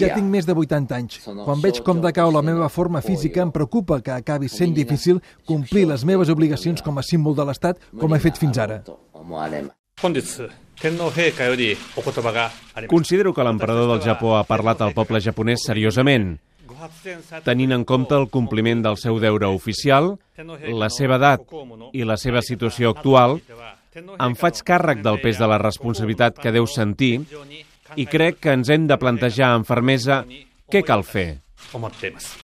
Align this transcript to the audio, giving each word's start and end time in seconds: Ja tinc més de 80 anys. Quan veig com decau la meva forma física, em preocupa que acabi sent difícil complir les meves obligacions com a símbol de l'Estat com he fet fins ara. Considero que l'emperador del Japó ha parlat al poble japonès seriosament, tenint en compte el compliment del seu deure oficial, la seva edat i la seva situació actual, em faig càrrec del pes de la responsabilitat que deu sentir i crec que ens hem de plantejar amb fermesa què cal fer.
Ja 0.00 0.14
tinc 0.14 0.28
més 0.30 0.46
de 0.48 0.56
80 0.56 0.96
anys. 0.96 1.20
Quan 1.44 1.62
veig 1.62 1.82
com 1.86 2.00
decau 2.02 2.32
la 2.34 2.42
meva 2.42 2.68
forma 2.68 3.02
física, 3.04 3.42
em 3.42 3.52
preocupa 3.54 4.00
que 4.02 4.14
acabi 4.14 4.48
sent 4.48 4.74
difícil 4.74 5.22
complir 5.46 5.86
les 5.90 6.04
meves 6.04 6.32
obligacions 6.32 6.82
com 6.82 6.98
a 6.98 7.06
símbol 7.06 7.36
de 7.38 7.46
l'Estat 7.46 7.78
com 8.00 8.14
he 8.14 8.20
fet 8.22 8.40
fins 8.40 8.58
ara. 8.58 8.82
Considero 12.88 13.32
que 13.32 13.44
l'emperador 13.46 13.92
del 13.92 14.00
Japó 14.02 14.36
ha 14.36 14.46
parlat 14.48 14.80
al 14.82 14.94
poble 14.96 15.20
japonès 15.22 15.62
seriosament, 15.68 16.32
tenint 17.46 17.76
en 17.76 17.84
compte 17.86 18.16
el 18.18 18.26
compliment 18.32 18.82
del 18.82 18.98
seu 18.98 19.20
deure 19.22 19.46
oficial, 19.54 20.16
la 20.82 20.88
seva 20.90 21.20
edat 21.20 21.54
i 21.92 22.02
la 22.08 22.16
seva 22.18 22.42
situació 22.42 22.90
actual, 22.96 23.38
em 23.94 24.34
faig 24.40 24.62
càrrec 24.66 25.04
del 25.04 25.20
pes 25.22 25.38
de 25.38 25.46
la 25.46 25.60
responsabilitat 25.60 26.40
que 26.40 26.54
deu 26.54 26.66
sentir 26.66 27.14
i 27.96 28.06
crec 28.08 28.40
que 28.42 28.54
ens 28.56 28.70
hem 28.72 28.86
de 28.90 28.98
plantejar 29.00 29.52
amb 29.56 29.68
fermesa 29.68 30.22
què 30.72 30.84
cal 30.86 31.04
fer. 31.06 31.28